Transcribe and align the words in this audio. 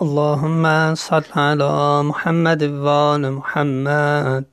اللهم 0.00 0.94
صل 0.94 1.22
على 1.36 2.02
محمد 2.02 2.62
وآل 2.62 3.30
محمد. 3.30 4.44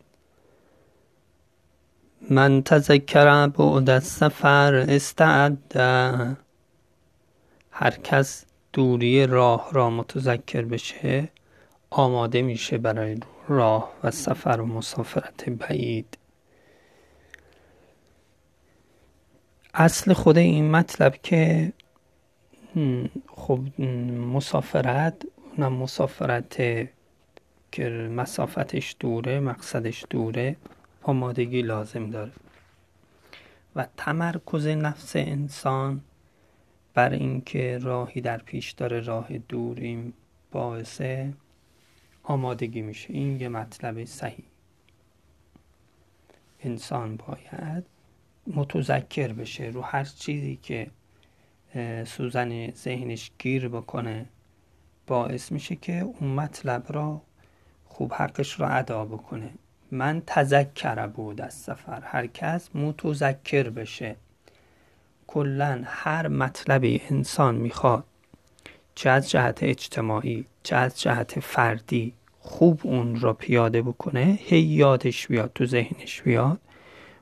من 2.29 2.63
تذکر 2.63 3.47
بعد 3.47 3.89
السفر 3.89 4.85
استعد. 4.89 5.77
هر 7.71 7.91
کس 8.03 8.45
دوری 8.73 9.27
راه 9.27 9.69
را 9.71 9.89
متذکر 9.89 10.61
بشه 10.61 11.29
آماده 11.89 12.41
میشه 12.41 12.77
برای 12.77 13.19
راه 13.47 13.93
و 14.03 14.11
سفر 14.11 14.61
و 14.61 14.65
مسافرت 14.65 15.49
بعید. 15.49 16.17
اصل 19.73 20.13
خود 20.13 20.37
این 20.37 20.71
مطلب 20.71 21.15
که 21.23 21.73
خب 23.27 23.81
مسافرت 24.33 25.25
اونم 25.57 25.73
مسافرت 25.73 26.57
که 27.71 27.89
مسافتش 27.89 28.95
دوره 28.99 29.39
مقصدش 29.39 30.05
دوره 30.09 30.55
آمادگی 31.03 31.61
لازم 31.61 32.09
داره. 32.09 32.31
و 33.75 33.87
تمرکز 33.97 34.67
نفس 34.67 35.15
انسان 35.15 36.01
بر 36.93 37.09
اینکه 37.09 37.77
راهی 37.77 38.21
در 38.21 38.37
پیش 38.37 38.71
داره 38.71 38.99
راه 38.99 39.37
دور 39.37 39.79
این 39.79 40.13
باعث 40.51 41.01
آمادگی 42.23 42.81
میشه. 42.81 43.13
این 43.13 43.41
یه 43.41 43.49
مطلب 43.49 44.05
صحیح. 44.05 44.45
انسان 46.59 47.17
باید 47.17 47.83
متذکر 48.47 49.33
بشه 49.33 49.63
رو 49.63 49.81
هر 49.81 50.03
چیزی 50.03 50.59
که 50.63 50.87
سوزن 52.05 52.71
ذهنش 52.71 53.31
گیر 53.39 53.67
بکنه 53.67 54.25
باعث 55.07 55.51
میشه 55.51 55.75
که 55.75 55.99
اون 55.99 56.29
مطلب 56.29 56.85
را 56.89 57.21
خوب 57.85 58.13
حقش 58.13 58.59
را 58.59 58.67
ادا 58.67 59.05
بکنه. 59.05 59.49
من 59.91 60.21
تذکر 60.27 61.07
بود 61.07 61.41
از 61.41 61.53
سفر. 61.53 62.01
هر 62.01 62.27
کس 62.27 62.69
متذکر 62.75 63.69
بشه. 63.69 64.15
کلا 65.27 65.81
هر 65.85 66.27
مطلبی 66.27 67.01
انسان 67.09 67.55
می‌خواد 67.55 68.03
چه 68.95 69.09
از 69.09 69.29
جهت 69.29 69.63
اجتماعی 69.63 70.45
چه 70.63 70.75
از 70.75 71.01
جهت 71.01 71.39
فردی 71.39 72.13
خوب 72.39 72.81
اون 72.83 73.19
را 73.19 73.33
پیاده 73.33 73.81
بکنه 73.81 74.39
هی 74.41 74.59
یادش 74.59 75.27
بیاد 75.27 75.51
تو 75.55 75.65
ذهنش 75.65 76.21
بیاد 76.21 76.59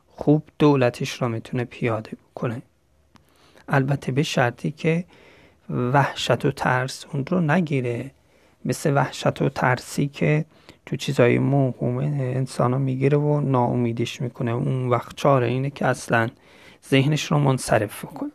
خوب 0.08 0.44
دولتش 0.60 1.22
را 1.22 1.28
می‌تونه 1.28 1.64
پیاده 1.64 2.12
بکنه. 2.12 2.62
البته 3.68 4.12
به 4.12 4.24
شرطی 4.24 4.72
که 4.72 5.06
وحشت 5.70 6.46
و 6.46 6.52
ترس 6.52 7.06
اون 7.14 7.26
رو 7.26 7.42
نگیره. 7.42 8.12
مثل 8.66 8.94
وحشت 8.94 9.42
و 9.42 9.50
ترسی 9.50 10.08
که 10.08 10.46
تو 10.86 10.96
چیزای 10.96 11.40
موهوم 11.40 11.98
انسان 11.98 12.72
رو 12.72 12.80
می‌گیره 12.80 13.18
و 13.18 13.42
ناامیدش 13.42 14.22
می‌کنه. 14.22 14.52
اون 14.52 14.90
وقت 14.90 15.16
چاره 15.16 15.48
اینه 15.48 15.70
که 15.70 15.86
اصلا 15.86 16.30
ذهنش 16.90 17.24
رو 17.24 17.40
منصرف 17.40 18.06
کنه 18.06 18.32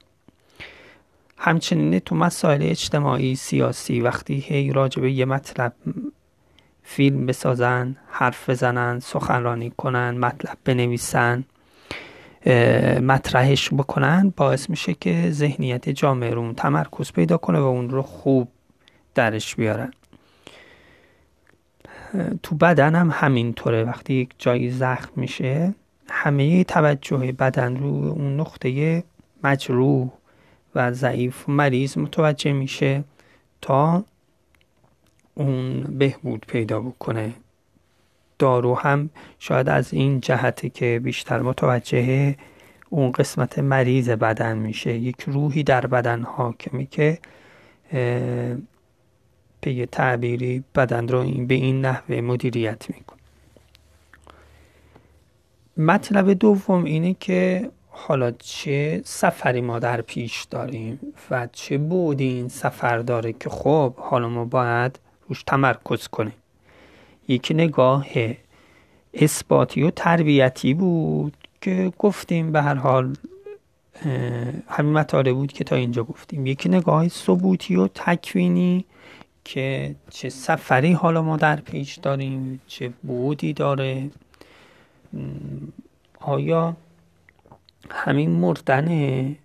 همچنین 1.38 1.98
تو 1.98 2.14
مسائل 2.14 2.62
اجتماعی 2.62 3.34
سیاسی 3.34 4.00
وقتی 4.00 4.34
هی 4.34 4.72
راجع 4.72 5.03
به 5.03 5.12
یه 5.12 5.25
مطلب 5.25 5.72
فیلم 6.83 7.27
بسازن 7.27 7.97
حرف 8.10 8.50
بزنن 8.50 9.00
سخنرانی 9.00 9.72
کنن 9.77 10.19
مطلب 10.19 10.58
بنویسن 10.64 11.44
مطرحش 13.00 13.70
بکنن 13.74 14.32
باعث 14.36 14.70
میشه 14.70 14.94
که 14.94 15.30
ذهنیت 15.30 15.88
جامعه 15.88 16.30
رو 16.30 16.52
تمرکز 16.52 17.12
پیدا 17.12 17.36
کنه 17.36 17.58
و 17.58 17.62
اون 17.62 17.90
رو 17.90 18.02
خوب 18.02 18.48
درش 19.14 19.54
بیارن. 19.56 19.92
تو 22.42 22.54
بدن 22.54 22.94
هم 22.94 23.10
همینطوره. 23.12 23.84
وقتی 23.84 24.14
یک 24.14 24.34
جایی 24.38 24.70
زخم 24.70 25.12
میشه 25.16 25.75
همه 26.08 26.64
توجه 26.64 27.32
بدن 27.32 27.76
رو 27.76 27.86
اون 27.86 28.41
نقطه 28.41 29.04
مجروح 29.44 30.10
و 30.75 30.92
ضعیف 30.92 31.48
و 31.48 31.52
مریض 31.52 31.98
متوجه 31.98 32.52
میشه 32.52 33.04
تا 33.60 34.04
اون 35.34 35.82
بهبود 35.82 36.44
پیدا 36.48 36.81
بکنه. 36.81 37.32
دارو 38.42 38.75
هم 38.75 39.10
شاید 39.38 39.69
از 39.69 39.94
این 39.94 40.20
جهته 40.20 40.69
که 40.69 41.00
بیشتر 41.04 41.42
متوجه 41.42 42.36
اون 42.91 43.12
قسمت 43.12 43.58
مریض 43.58 44.10
بدن 44.10 44.58
میشه. 44.58 44.94
یک 44.94 45.20
روحی 45.20 45.62
در 45.62 45.86
بدن 45.86 46.22
حاکمی 46.22 46.86
که 46.86 47.19
به 49.60 49.86
تعبیری 49.92 50.64
بدن 50.75 51.08
رو 51.08 51.47
به 51.47 51.54
این 51.54 51.81
نحوه 51.81 52.20
مدیریت 52.20 52.91
می‌کنه. 52.91 53.19
مطلب 55.76 56.32
دوم 56.32 56.84
اینه 56.84 57.16
که 57.20 57.70
حالا 57.88 58.31
چه 58.31 59.02
سفری 59.04 59.60
ما 59.60 59.78
در 59.78 60.00
پیش 60.00 60.44
داریم 60.44 61.00
و 61.31 61.48
چه 61.52 61.78
بودی 61.78 62.28
این 62.28 62.48
سفر 62.48 62.98
داره 62.98 63.32
که 63.32 63.48
خب 63.50 63.94
حالا 63.97 64.28
ما 64.28 64.44
باید 64.44 64.98
روش 65.28 65.42
تمرکز 65.42 66.08
کنیم. 66.08 66.41
یک 67.28 67.53
نگاه 67.55 68.06
اثباتی 69.15 69.83
و 69.83 69.91
تربیتی 69.91 70.75
بود 70.75 71.37
که 71.60 71.93
گفتیم 71.99 72.53
به 72.53 72.62
هر 72.62 72.75
حال 72.75 73.16
همین 74.69 74.93
مطالب 74.93 75.34
بود 75.34 75.53
که 75.53 75.65
تا 75.65 75.77
اینجا 75.77 76.05
گفتیم. 76.05 76.47
یکی 76.47 76.69
نگاه 76.69 77.09
ثبوتی 77.09 77.77
و 77.77 77.88
تکوینی 77.88 78.84
که 79.44 79.94
چه 80.11 80.28
سفری 80.28 80.93
حالا 80.93 81.22
ما 81.22 81.37
در 81.37 81.56
پیش 81.56 81.97
داریم 81.97 82.61
چه 82.66 82.93
بودی 83.03 83.53
داره. 83.53 84.11
آیا 86.21 86.77
همین 87.91 88.31
مردنه؟ 88.31 89.37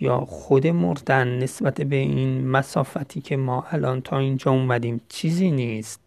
یا 0.00 0.20
خود 0.20 0.66
مردن 0.66 1.38
نسبت 1.38 1.80
به 1.80 1.96
این 1.96 2.48
مسافتی 2.48 3.20
که 3.20 3.36
ما 3.36 3.66
الان 3.70 4.00
تا 4.00 4.18
اینجا 4.18 4.50
اومدیم 4.50 5.00
چیزی 5.08 5.50
نیست. 5.50 6.00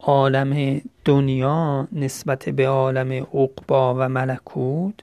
عالم 0.00 0.80
دنیا 1.04 1.88
نسبت 1.92 2.48
به 2.48 2.68
عالم 2.68 3.12
عقبا 3.12 3.94
و 3.94 4.08
ملکوت 4.08 4.94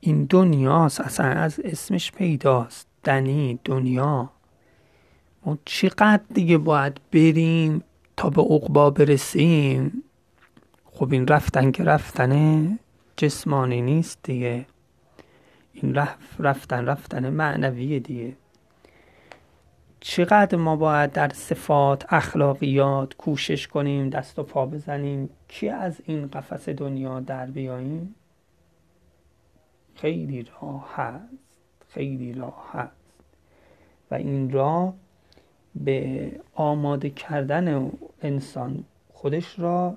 این 0.00 0.24
دنیاست 0.24 1.00
اصلا 1.00 1.26
از 1.26 1.60
اسمش 1.64 2.12
پیداست 2.12 2.86
دنی 3.04 3.58
دنیا. 3.64 4.30
ما 5.46 5.58
چقدر 5.64 6.20
دیگه 6.34 6.58
باید 6.58 7.00
بریم 7.12 7.82
تا 8.16 8.30
به 8.30 8.42
عقبا 8.42 8.90
برسیم؟ 8.90 10.02
خب 10.84 11.12
این 11.12 11.26
رفتن 11.26 11.70
که 11.70 11.84
رفتن 11.84 12.78
جسمانی 13.16 13.82
نیست 13.82 14.18
دیگه. 14.22 14.66
رفتن 16.38 16.86
رفتن 16.86 17.30
معنوی 17.30 18.00
دیگه. 18.00 18.36
چقدر 20.00 20.58
ما 20.58 20.76
باید 20.76 21.12
در 21.12 21.28
صفات 21.28 22.06
اخلاقیات 22.08 23.14
کوشش 23.14 23.68
کنیم 23.68 24.10
دست 24.10 24.38
و 24.38 24.42
پا 24.42 24.66
بزنیم؟ 24.66 25.30
که 25.48 25.72
از 25.72 26.00
این 26.04 26.26
قفس 26.26 26.68
دنیا 26.68 27.20
در 27.20 27.46
بیاییم؟ 27.46 28.14
خیلی 29.94 30.42
راه 30.42 30.94
هست 30.94 31.34
خیلی 31.88 32.32
راه 32.32 32.70
هست. 32.72 33.04
و 34.10 34.14
این 34.14 34.50
راه 34.50 34.94
به 35.74 36.30
آماده 36.54 37.10
کردن 37.10 37.92
انسان 38.22 38.84
خودش 39.12 39.58
را 39.58 39.96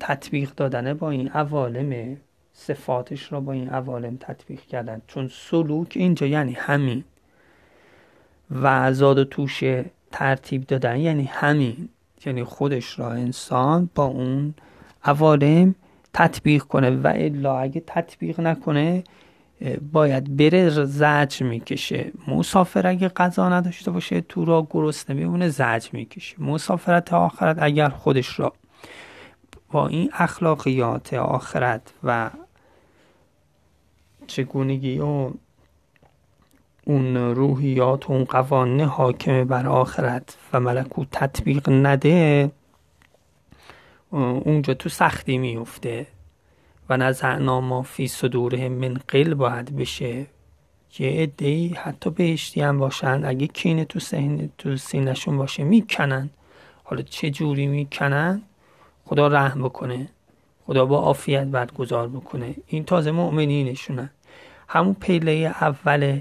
تطبیق 0.00 0.54
دادنه 0.54 0.94
با 0.94 1.10
این 1.10 1.28
عوالم 1.28 2.16
صفاتش 2.58 3.32
را 3.32 3.40
با 3.40 3.52
این 3.52 3.68
عوالم 3.68 4.16
تطبیق 4.16 4.60
کردن. 4.60 5.02
چون 5.06 5.30
سلوک 5.32 5.92
اینجا 5.96 6.26
یعنی 6.26 6.52
همین. 6.52 7.04
و 8.62 8.92
زاد 8.92 9.18
و 9.18 9.24
توش 9.24 9.62
ترتیب 10.12 10.66
دادن 10.66 10.96
یعنی 10.96 11.24
همین. 11.24 11.88
یعنی 12.26 12.44
خودش 12.44 12.98
را 12.98 13.10
انسان 13.10 13.90
با 13.94 14.04
اون 14.04 14.54
عوالم 15.04 15.74
تطبیق 16.14 16.62
کنه. 16.62 16.90
و 16.90 17.12
الا 17.16 17.58
اگه 17.58 17.82
تطبیق 17.86 18.40
نکنه 18.40 19.04
باید 19.92 20.36
بره 20.36 20.70
زج 20.84 21.42
می‌کشه. 21.42 22.12
مسافر 22.28 22.86
اگه 22.86 23.08
غذا 23.08 23.48
نداشته 23.48 23.90
باشه 23.90 24.20
تو 24.20 24.44
را 24.44 24.66
گرسنه 24.70 25.16
میمونه 25.16 25.48
زج 25.48 25.88
می‌کشه. 25.92 26.42
مسافرت 26.42 27.12
آخرت 27.12 27.56
اگر 27.60 27.88
خودش 27.88 28.40
را 28.40 28.52
با 29.70 29.88
این 29.88 30.10
اخلاقیات 30.12 31.14
آخرت 31.14 31.92
و 32.04 32.30
چگونگی 34.26 34.98
و 34.98 35.30
اون 36.84 37.16
روحیات 37.16 38.10
و 38.10 38.12
اون 38.12 38.24
قوانین 38.24 38.80
حاکم 38.80 39.44
بر 39.44 39.66
آخرت 39.66 40.36
و 40.52 40.60
ملکوت 40.60 41.08
تطبیق 41.10 41.68
نده 41.68 42.50
اونجا 44.10 44.74
تو 44.74 44.88
سختی 44.88 45.38
میفته 45.38 46.06
و 46.88 46.96
نزعنا 46.96 47.60
ما 47.60 47.82
فی 47.82 48.08
صدورهم 48.08 48.72
من 48.72 48.94
قل 49.08 49.34
باید 49.34 49.76
بشه. 49.76 50.26
یه 50.98 51.10
عده 51.10 51.68
حتی 51.68 52.10
بهشتی 52.10 52.60
هم 52.60 52.78
باشن. 52.78 53.24
اگه 53.24 53.46
کینه 53.46 53.84
تو 53.84 54.00
سین 54.00 54.50
تو 54.58 54.76
سینشون 54.76 55.36
باشه 55.36 55.64
می‌کنن. 55.64 56.30
حالا 56.84 57.02
چه 57.02 57.30
جوری 57.30 57.66
می‌کنن؟ 57.66 58.42
خدا 59.04 59.26
رحم 59.26 59.62
بکنه. 59.62 60.08
خدا 60.66 60.86
با 60.86 60.98
عافیت 60.98 61.44
برگزار 61.44 62.08
بکنه. 62.08 62.54
این 62.66 62.84
تازه 62.84 63.10
مؤمنینشونن. 63.10 64.10
همون 64.68 64.96
پیله 65.00 65.32
اول 65.60 66.20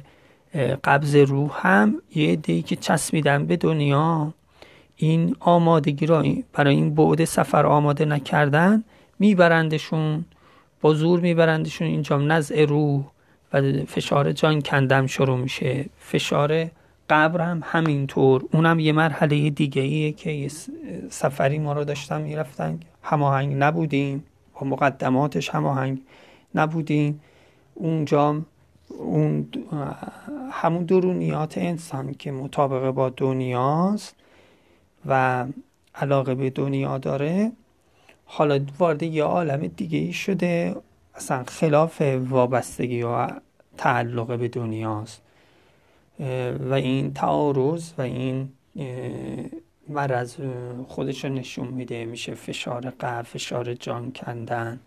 قبض 0.83 1.15
روح 1.15 1.67
هم 1.67 2.01
یه 2.15 2.31
عده 2.31 2.61
که 2.61 2.75
چسبیدن 2.75 3.45
به 3.45 3.57
دنیا 3.57 4.33
این 4.95 5.35
آمادگی 5.39 6.05
را 6.05 6.23
برای 6.53 6.75
این 6.75 6.95
بعد 6.95 7.25
سفر 7.25 7.65
آماده 7.65 8.05
نکردن 8.05 8.83
میبرندشون 9.19 10.25
با 10.81 10.93
زور 10.93 11.19
میبرندشون 11.19 11.87
اینجا 11.87 12.17
نزع 12.17 12.65
روح 12.65 13.03
و 13.53 13.61
فشار 13.87 14.31
جان 14.31 14.61
کندم 14.61 15.07
شروع 15.07 15.37
میشه. 15.37 15.85
فشار 15.99 16.65
قبر 17.09 17.41
هم 17.41 17.61
همینطور. 17.65 18.45
اونم 18.51 18.79
یه 18.79 18.91
مرحله 18.91 19.49
دیگه 19.49 19.81
ایه 19.81 20.11
که 20.11 20.51
سفری 21.09 21.59
ما 21.59 21.73
رو 21.73 21.83
داشتن 21.83 22.21
می‌رفتن. 22.21 22.79
هماهنگ 23.03 23.55
نبودیم. 23.59 24.23
با 24.55 24.67
مقدماتش 24.67 25.49
هماهنگ 25.49 26.01
نبودیم 26.55 27.21
اونجا 27.73 28.41
اون 28.87 29.47
همون 30.51 30.83
درونیات 30.85 31.57
انسان 31.57 32.13
که 32.13 32.31
مطابق 32.31 32.89
با 32.91 33.09
دنیاست 33.09 34.15
و 35.05 35.45
علاقه 35.95 36.35
به 36.35 36.49
دنیا 36.49 36.97
داره. 36.97 37.51
حالا 38.25 38.59
وارد 38.79 39.03
یه 39.03 39.23
عالم 39.23 39.67
دیگه 39.67 39.97
ای 39.97 40.13
شده. 40.13 40.75
اصلا 41.15 41.43
خلاف 41.43 42.01
وابستگی 42.01 43.03
و 43.03 43.27
تعلق 43.77 44.37
به 44.37 44.47
دنیاست. 44.47 45.21
و 46.69 46.73
این 46.73 47.13
تعارض 47.13 47.91
و 47.97 48.01
این 48.01 48.49
مرض 49.89 50.35
خودش 50.87 51.25
رو 51.25 51.33
نشون 51.33 51.67
میده 51.67 52.05
میشه 52.05 52.33
فشار 52.33 52.89
قلب 52.89 53.25
فشار 53.25 53.73
جان 53.73 54.11
کندن. 54.11 54.79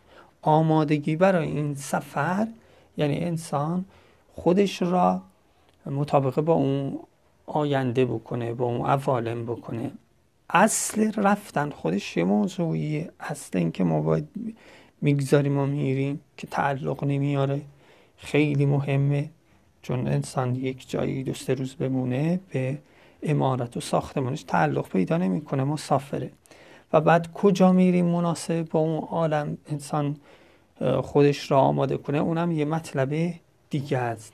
آمادگی 0.43 1.17
برای 1.17 1.49
این 1.49 1.75
سفر 1.75 2.49
یعنی 2.97 3.19
انسان 3.19 3.85
خودش 4.33 4.83
را 4.83 5.23
مطابقه 5.87 6.41
با 6.41 6.53
اون 6.53 6.99
آینده 7.47 8.05
بکنه 8.05 8.55
با 8.55 8.65
اون 8.65 8.87
عوالم 8.87 9.47
بکنه. 9.47 9.91
اصل 10.50 11.12
رفتن 11.17 11.71
خودش 11.71 12.17
یه 12.17 12.25
موضوعیه. 12.25 13.11
اصل 13.21 13.59
اینکه 13.59 13.85
ما 13.85 14.00
باید 14.00 14.29
می‌گذاریم 15.00 15.59
و 15.59 15.67
میریم 15.67 16.21
که 16.37 16.47
تعلق 16.47 17.05
نمیاره. 17.05 17.61
خیلی 18.17 18.67
مهمه. 18.67 19.31
چون 19.83 20.09
انسان 20.09 20.55
یک 20.55 20.91
جایی 20.91 21.25
دو 21.25 21.35
سه 21.35 21.55
روز 21.55 21.75
بمونه 21.75 22.41
به 22.53 22.79
امارت 23.23 23.76
و 23.76 23.81
ساختمانش 23.81 24.43
تعلق 24.43 24.88
پیدا 24.88 25.17
نمی‌کنه 25.17 25.65
مسافره 25.65 26.31
و 26.93 27.00
بعد 27.00 27.32
کجا 27.32 27.73
میریم 27.73 28.05
مناسب 28.05 28.69
با 28.70 28.81
اون 28.81 28.99
عالم 28.99 29.59
انسان 29.70 30.17
خودش 31.03 31.50
را 31.50 31.61
آماده 31.61 31.97
کنه؟ 31.97 32.19
اونم 32.19 32.53
یه 32.53 32.65
مطلب 32.65 33.35
دیگه 33.70 33.99
است. 33.99 34.32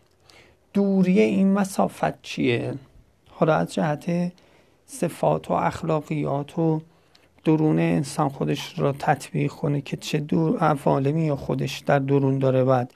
دوری 0.73 1.21
این 1.21 1.53
مسافت 1.53 2.23
چیه؟ 2.23 2.75
حالا 3.31 3.55
از 3.55 3.75
جهت 3.75 4.33
صفات 4.87 5.51
و 5.51 5.55
اخلاقیات 5.55 6.59
و 6.59 6.81
درون 7.45 7.79
انسان 7.79 8.29
خودش 8.29 8.79
را 8.79 8.93
تطبیق 8.93 9.53
کنه 9.53 9.81
که 9.81 9.97
چه 9.97 10.19
دور 10.19 10.59
عوالمی 10.59 11.27
یا 11.27 11.37
خودش 11.37 11.79
در 11.79 11.99
درون 11.99 12.39
داره 12.39 12.65
باید 12.65 12.91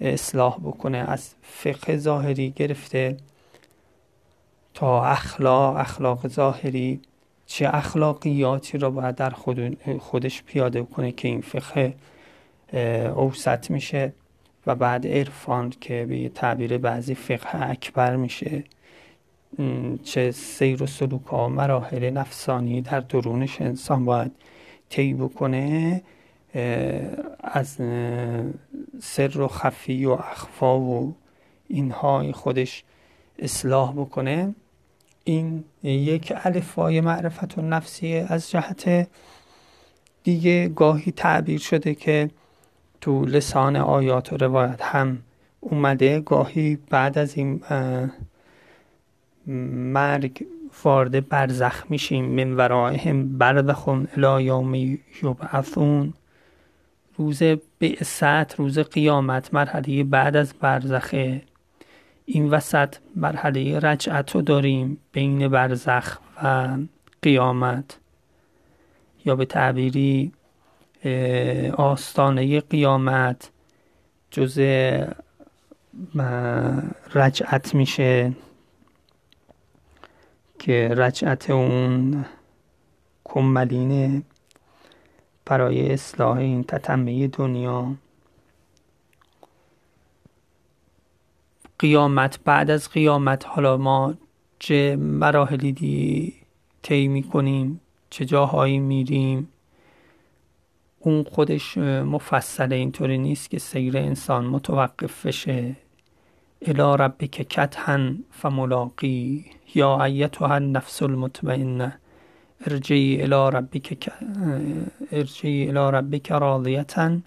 اصلاح 0.00 0.58
بکنه. 0.58 0.98
از 0.98 1.34
فقه 1.42 1.96
ظاهری 1.96 2.50
گرفته 2.50 3.16
تا 4.76 5.04
اخلاق 5.04 5.76
اخلاق 5.76 6.28
ظاهری 6.28 7.00
چه 7.46 7.70
اخلاقیاتی 7.72 8.78
را 8.78 8.90
باید 8.90 9.14
در 9.14 9.30
خود 9.30 9.78
خودش 10.00 10.42
پیاده 10.42 10.82
کنه 10.82 11.12
که 11.12 11.28
این 11.28 11.40
فقه 11.40 11.94
اوسط 13.16 13.70
میشه 13.70 14.12
و 14.66 14.74
بعد 14.74 15.06
عرفان 15.06 15.70
که 15.80 16.06
به 16.08 16.28
تعبیر 16.28 16.78
بعضی 16.78 17.14
فقه 17.14 17.70
اکبر 17.70 18.16
میشه. 18.16 18.64
چه 20.04 20.30
سیر 20.30 20.82
و 20.82 20.86
سلوک 20.86 21.26
ها 21.26 21.48
مراحل 21.48 22.10
نفسانی 22.10 22.82
در 22.82 23.00
درونش 23.00 23.60
انسان 23.60 24.04
باید 24.04 24.32
طی 24.88 25.14
بکنه 25.14 26.02
از 27.40 27.76
سر 29.00 29.40
و 29.40 29.48
خفی 29.48 30.06
و 30.06 30.10
اخفا 30.10 30.80
و 30.80 31.14
اینها 31.68 32.32
خودش 32.32 32.84
اصلاح 33.38 33.92
بکنه. 33.92 34.54
این 35.28 35.64
یک 35.82 36.32
الفای 36.44 37.00
معرفت 37.00 37.58
و 37.58 37.62
نفسی 37.62 38.16
از 38.16 38.50
جهت 38.50 39.08
دیگه 40.24 40.68
گاهی 40.68 41.12
تعبیر 41.12 41.60
شده 41.60 41.94
که 41.94 42.30
تو 43.00 43.24
لسان 43.24 43.76
آیات 43.76 44.32
و 44.32 44.36
روایت 44.36 44.82
هم 44.82 45.18
اومده 45.60 46.20
گاهی 46.20 46.78
بعد 46.90 47.18
از 47.18 47.36
این 47.36 47.60
مرگ 49.46 50.46
وارد 50.84 51.28
برزخ 51.28 51.84
میشیم. 51.88 52.24
من 52.24 52.52
ورائهم 52.52 53.38
برزخون 53.38 54.08
الی 54.16 54.44
یوم 54.44 54.74
یبعثون. 55.22 56.14
روز 57.16 57.42
بعثت 57.80 58.54
روز 58.54 58.78
قیامت 58.78 59.54
مرحله 59.54 60.04
بعد 60.04 60.36
از 60.36 60.54
برزخه 60.60 61.42
این 62.26 62.50
وسط 62.50 62.96
مرحله 63.16 63.78
رجعت 63.78 64.30
رو 64.34 64.42
داریم 64.42 64.98
بین 65.12 65.48
برزخ 65.48 66.18
و 66.42 66.76
قیامت. 67.22 67.98
یا 69.24 69.36
به 69.36 69.44
تعبیری 69.44 70.32
آستانه 71.76 72.60
قیامت 72.60 73.50
جز 74.30 74.58
رجعت 77.14 77.74
میشه 77.74 78.32
که 80.58 80.88
رجعت 80.96 81.50
اون 81.50 82.24
کملینه 83.24 84.22
برای 85.44 85.92
اصلاح 85.92 86.36
این 86.36 86.64
تتمه 86.64 87.28
دنیا. 87.28 87.94
قیامت 91.78 92.38
بعد 92.44 92.70
از 92.70 92.90
قیامت. 92.90 93.46
حالا 93.46 93.76
ما 93.76 94.14
چه 94.58 94.96
مراحلی 94.96 95.72
دی 95.72 96.34
طی 96.82 97.08
می‌کنیم 97.08 97.80
چه 98.10 98.24
جاهایی 98.24 98.78
میریم. 98.78 99.48
اون 100.98 101.24
خودش 101.24 101.78
مفصله 101.78 102.76
اینطوری 102.76 103.18
نیست 103.18 103.50
که 103.50 103.58
سیر 103.58 103.98
انسان 103.98 104.46
متوقف 104.46 105.26
بشه. 105.26 105.76
الی 106.62 106.96
ربک 107.02 107.30
کتهن 107.30 108.18
فملاقی. 108.30 109.44
یا 109.74 110.04
ایتها 110.04 110.54
النفس 110.54 111.02
المطمئنه. 111.02 111.98
ارجعی 112.66 113.22
الی 113.22 113.56
ربک 113.56 114.10
ارجعی 115.12 115.68
الی 115.68 115.96
ربک 115.96 116.32
راضیتا 116.32 117.18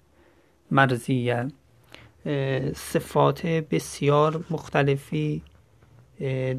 مرزیه 0.70 1.48
صفات 2.74 3.46
بسیار 3.46 4.44
مختلفی 4.50 5.42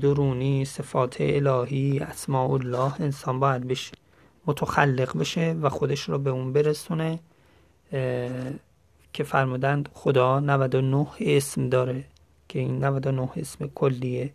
درونی 0.01 0.65
صفات 0.65 1.17
الهی 1.19 1.99
اسماء 1.99 2.51
الله 2.51 3.01
انسان 3.01 3.39
باید 3.39 3.67
بشه 3.67 3.91
متخلق 4.45 5.17
بشه 5.17 5.55
و 5.61 5.69
خودش 5.69 6.01
رو 6.01 6.17
به 6.17 6.29
اون 6.29 6.53
برسونه 6.53 7.19
که 9.13 9.23
فرمودند 9.23 9.89
خدا 9.93 10.39
99 10.39 11.07
اسم 11.19 11.69
داره 11.69 12.03
که 12.47 12.59
این 12.59 12.83
99 12.83 13.29
اسم 13.35 13.67
کلیه. 13.75 14.33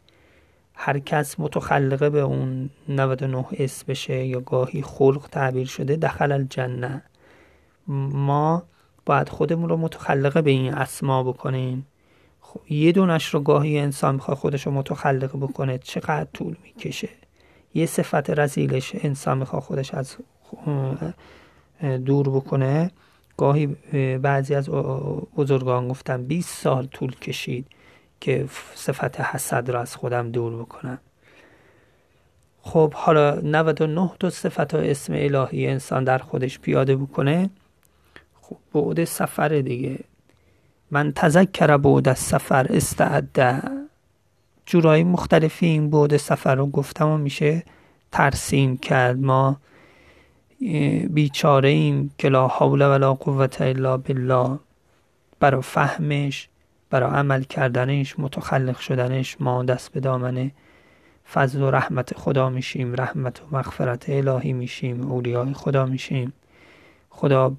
هر 0.75 0.99
کس 0.99 1.40
متخلقه 1.40 2.11
به 2.11 2.21
اون 2.21 2.71
99 2.88 3.47
اسم 3.52 3.85
بشه 3.88 4.26
یا 4.26 4.40
گاهی 4.40 4.83
خلق 4.83 5.28
تعبیر 5.33 5.66
شده 5.66 5.97
دخل 5.97 6.33
الجنه. 6.33 7.02
ما 7.87 8.62
باید 9.06 9.28
خودمون 9.28 9.68
رو 9.68 9.76
متخلقه 9.76 10.42
به 10.42 10.50
این 10.50 10.75
اسما 10.75 11.22
بکنیم 11.22 11.86
خب 12.40 12.60
یه 12.72 12.92
دونش 12.92 13.26
رو 13.34 13.40
گاهی 13.40 13.78
انسان 13.78 14.14
می‌خواد 14.14 14.36
خودش 14.36 14.66
رو 14.66 14.72
متخلقه 14.72 15.38
بکنه 15.38 15.78
چقدر 15.78 16.26
طول 16.32 16.56
می‌کشه؟ 16.62 17.08
یه 17.75 17.86
صفت 17.86 18.30
رزیلش 18.30 18.92
انسان 18.94 19.38
می‌خواد 19.38 19.62
خودش 19.62 19.94
از 19.94 20.16
دور 22.04 22.28
بکنه. 22.28 22.90
گاهی 23.36 23.66
بعضی 24.22 24.54
از 24.54 24.70
بزرگان 25.36 25.88
گفتن 25.88 26.22
20 26.22 26.62
سال 26.62 26.86
طول 26.86 27.14
کشید 27.14 27.66
که 28.20 28.46
صفت 28.75 29.20
حسد 29.20 29.70
رو 29.70 29.78
از 29.80 29.96
خودم 29.96 30.30
دور 30.30 30.56
بکنم. 30.56 30.98
خب 32.62 32.92
حالا 32.94 33.40
99 33.40 34.10
تا 34.20 34.30
صفت 34.30 34.75
و 34.75 34.76
اسم 34.76 35.12
الهی 35.16 35.66
انسان 35.66 36.04
در 36.04 36.18
خودش 36.18 36.58
پیاده 36.58 36.96
بکنه. 36.96 37.50
خب 38.48 38.56
بعد 38.74 39.04
سفر 39.04 39.48
دیگه. 39.48 39.98
من 40.90 41.12
تذکر 41.12 41.76
بود 41.76 42.08
از 42.08 42.18
سفر 42.18 42.66
استعده 42.70 43.62
جورایی 44.66 45.04
مختلفی 45.04 45.66
این 45.66 45.90
بود 45.90 46.16
سفر 46.16 46.54
رو 46.54 46.66
گفتم 46.66 47.08
و 47.08 47.18
میشه 47.18 47.62
ترسیم 48.12 48.76
کرد. 48.76 49.18
ما 49.18 49.56
بیچاره 51.10 51.68
ایم. 51.68 52.10
که 52.18 52.28
لا 52.28 52.48
حول 52.48 52.82
ولا 52.82 53.14
قوت 53.14 53.60
الا 53.60 53.96
بالله. 53.96 54.58
برای 55.40 55.62
فهمش 55.62 56.48
برای 56.90 57.10
عمل 57.10 57.42
کردنش 57.42 58.18
متخلق 58.18 58.78
شدنش 58.78 59.36
ما 59.40 59.62
دست 59.62 59.92
به 59.92 60.00
دامن 60.00 60.50
فضل 61.32 61.62
و 61.62 61.70
رحمت 61.70 62.18
خدا 62.18 62.50
میشیم. 62.50 62.94
رحمت 62.94 63.42
و 63.42 63.56
مغفرت 63.56 64.10
الهی 64.10 64.52
میشیم. 64.52 65.10
اولیای 65.10 65.52
خدا 65.52 65.86
میشیم. 65.86 66.32
خدا 67.10 67.52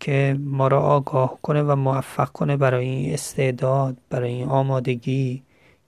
که 0.00 0.36
ما 0.40 0.68
را 0.68 0.80
آگاه 0.80 1.38
کنه 1.42 1.62
و 1.62 1.76
موفق 1.76 2.28
کنه 2.28 2.56
برای 2.56 2.84
این 2.86 3.14
استعداد 3.14 3.96
برای 4.10 4.32
این 4.32 4.48
آمادگی 4.48 5.42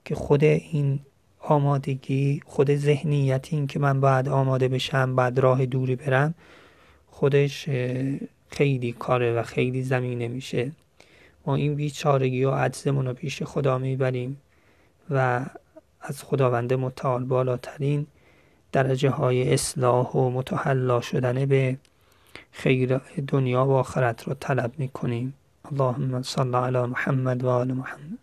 که 0.05 0.15
خود 0.15 0.43
این 0.43 0.99
آمادگی 1.39 2.41
خود 2.45 2.75
ذهنیت 2.75 3.47
این 3.51 3.67
که 3.67 3.79
من 3.79 3.99
باید 3.99 4.29
آماده 4.29 4.67
بشم 4.67 5.15
بعد 5.15 5.39
راه 5.39 5.65
دوری 5.65 5.95
برم 5.95 6.33
خودش 7.07 7.69
خیلی 8.49 8.91
کاره 8.91 9.33
و 9.33 9.43
خیلی 9.43 9.83
زمینه 9.83 10.27
میشه. 10.27 10.71
ما 11.45 11.55
این 11.55 11.75
بیچارگی 11.75 12.43
و 12.43 12.51
عجزمون 12.51 13.05
رو 13.07 13.13
پیش 13.13 13.43
خدا 13.43 13.77
می‌بریم 13.77 14.41
و 15.09 15.45
از 16.01 16.23
خداوند 16.23 16.73
متعال 16.73 17.23
بالاترین 17.23 18.07
درجه 18.71 19.09
های 19.09 19.53
اصلاح 19.53 20.11
و 20.11 20.29
متحلا 20.29 21.01
شدن 21.01 21.45
به 21.45 21.77
خیر 22.51 22.97
دنیا 23.27 23.65
و 23.65 23.71
آخرت 23.71 24.23
رو 24.23 24.33
طلب 24.33 24.73
می‌کنیم. 24.77 25.33
اللهم 25.65 26.21
صل 26.21 26.55
علی 26.55 26.81
محمد 26.85 27.43
و 27.43 27.49
آل 27.49 27.73
محمد. 27.73 28.19